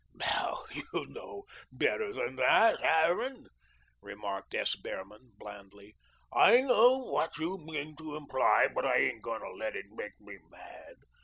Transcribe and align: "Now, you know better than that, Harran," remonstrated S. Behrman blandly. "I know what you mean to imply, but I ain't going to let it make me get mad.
"Now, 0.15 0.63
you 0.71 1.05
know 1.09 1.43
better 1.71 2.11
than 2.11 2.35
that, 2.37 2.79
Harran," 2.81 3.45
remonstrated 4.01 4.61
S. 4.61 4.75
Behrman 4.75 5.33
blandly. 5.37 5.95
"I 6.33 6.61
know 6.61 6.97
what 6.97 7.37
you 7.37 7.59
mean 7.59 7.95
to 7.97 8.15
imply, 8.15 8.67
but 8.73 8.83
I 8.83 8.97
ain't 8.97 9.21
going 9.21 9.41
to 9.41 9.51
let 9.51 9.75
it 9.75 9.85
make 9.91 10.19
me 10.19 10.37
get 10.39 10.49
mad. 10.49 10.95